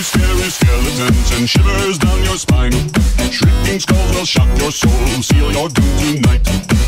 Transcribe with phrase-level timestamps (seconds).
[0.00, 2.72] Spooky, scary skeletons and shivers down your spine.
[3.30, 6.46] Shrieking skulls will shock your soul, seal your doom tonight.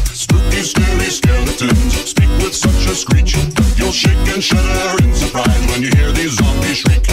[0.08, 3.36] Spooky, scary skeletons speak with such a screech.
[3.76, 7.04] You'll shake and shudder in surprise when you hear these zombies shriek.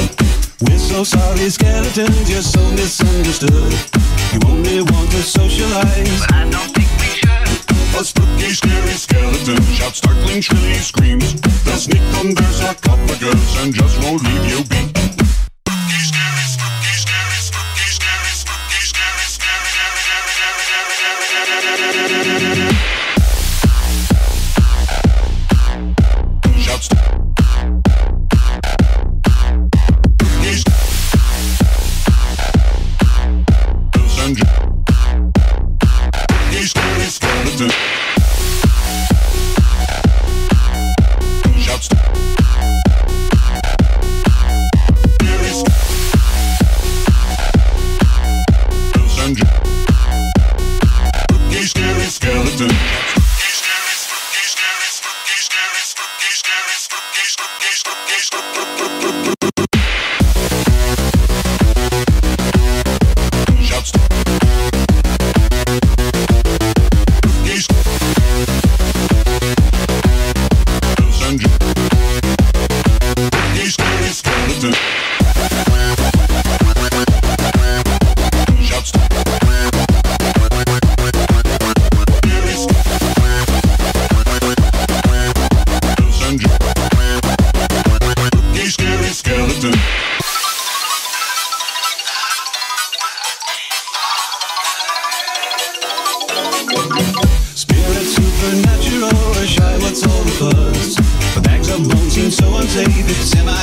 [0.61, 3.73] We're so sorry, skeletons, you're so misunderstood.
[4.31, 7.99] You only want to socialize, but I don't think we should.
[7.99, 11.41] A spooky, scary skeleton shouts startling, shrilly screams.
[11.63, 14.98] They'll sneak under sarcophagus and just won't leave you be.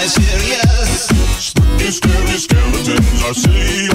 [0.09, 1.09] serious.
[1.39, 3.86] Spooky, scary skeletons, I see.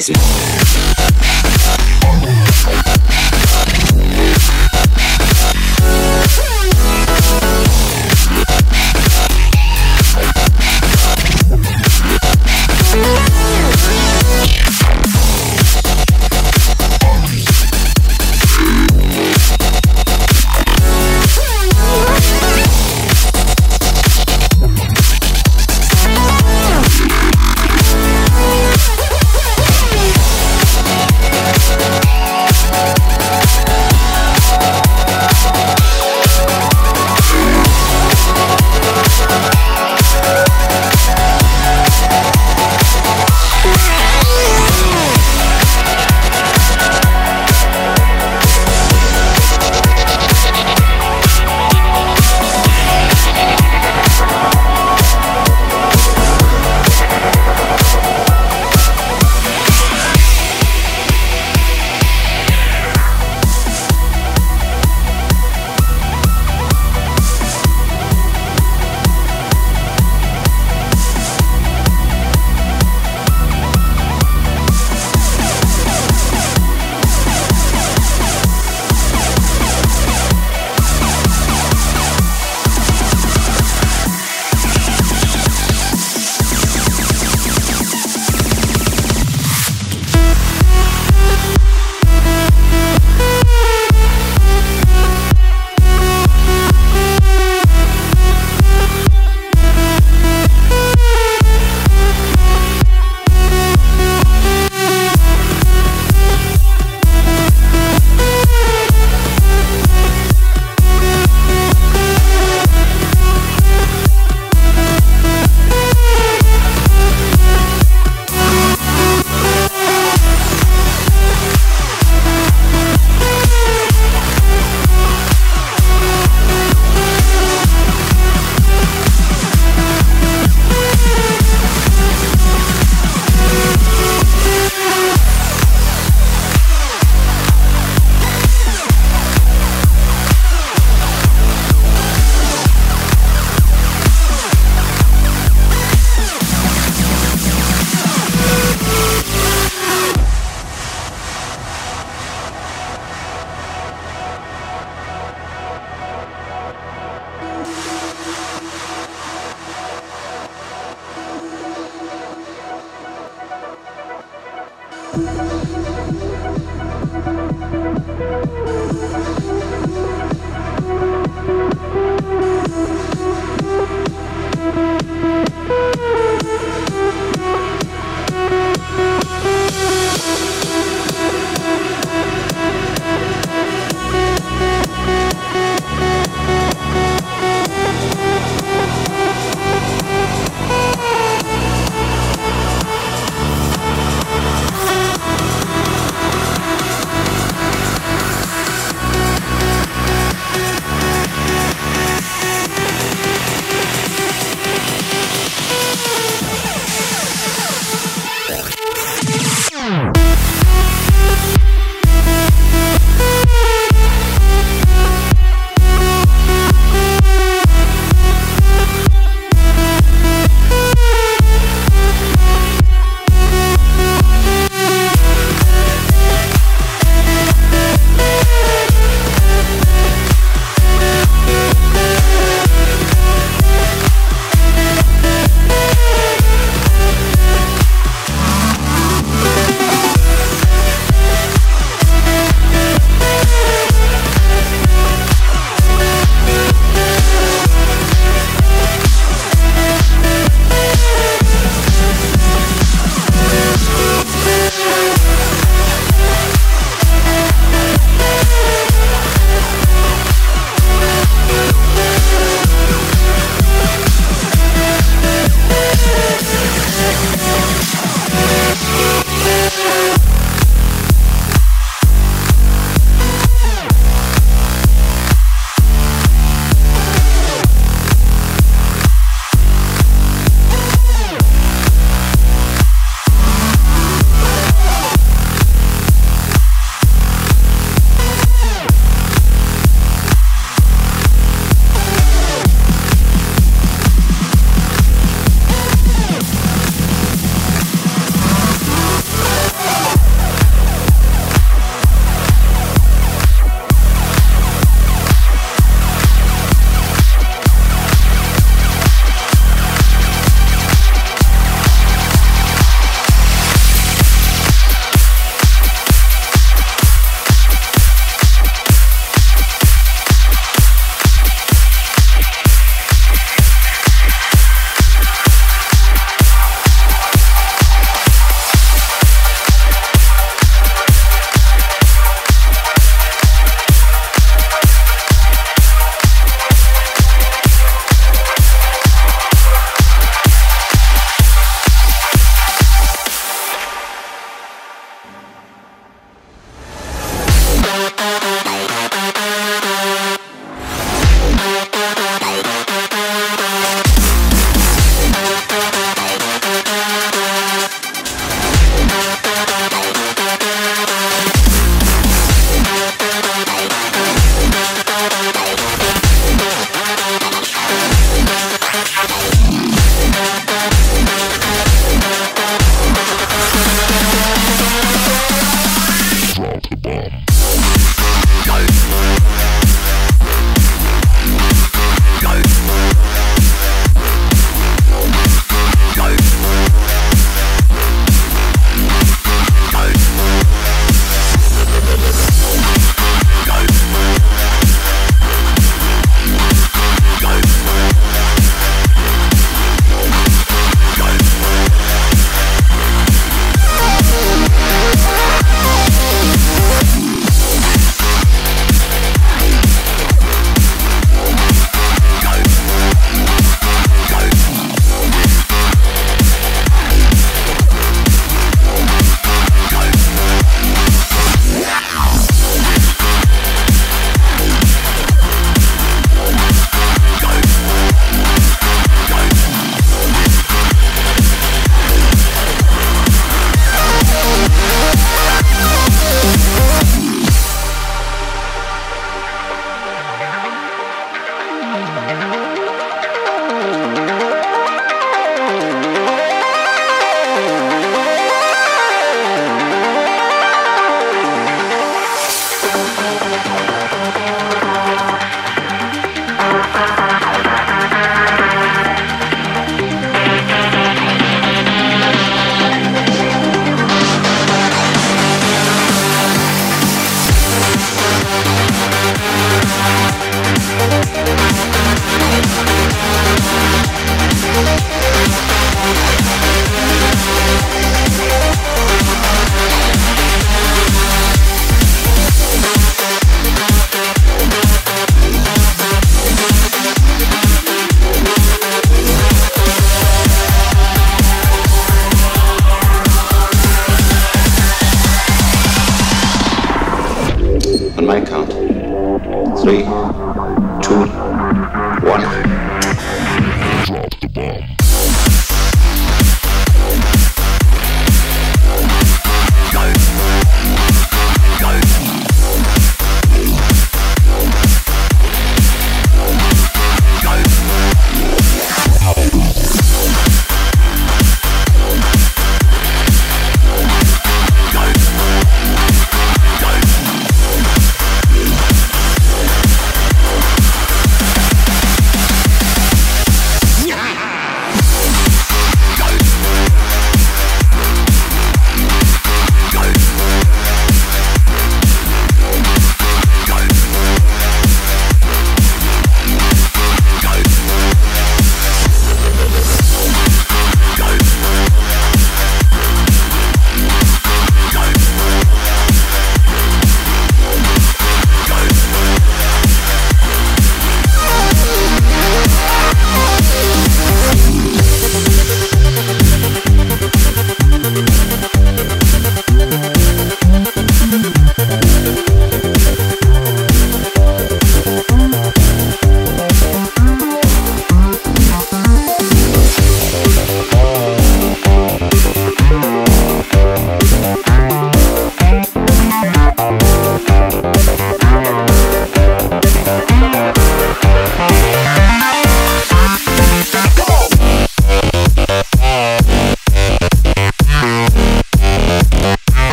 [0.00, 0.49] this morning.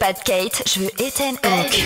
[0.00, 1.84] Pas de Kate, je veux Ethan Hawke.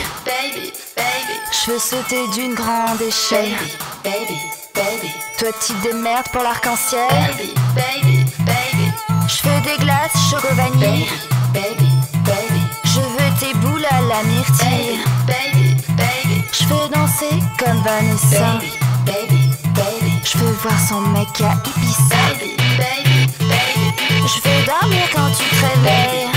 [1.51, 3.57] Je veux sauter d'une grande échelle.
[5.39, 7.09] Toi, tu te démerdes pour l'arc-en-ciel.
[9.27, 11.07] Je veux des glaces choco vanille.
[12.85, 15.01] Je veux tes boules à la myrtille.
[16.53, 18.61] Je veux danser comme Vanessa.
[20.25, 22.17] Je veux voir son mec à Ibiza.
[23.41, 26.34] Je veux dormir quand tu te réveilles.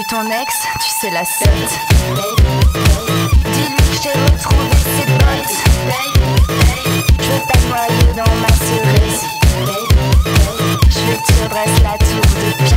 [0.00, 1.48] Vu ton ex, tu sais la sotte.
[3.52, 5.56] Dis-lui que j'ai retrouvé ses bottes.
[7.18, 9.22] Je veux pas noyer dans ma cerise.
[10.88, 12.69] Je veux que la tour de pin.